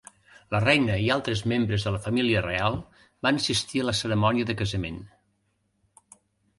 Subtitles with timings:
[0.53, 2.79] La reina i altres membres de la família reial
[3.29, 5.03] van assistir a la cerimònia de casament.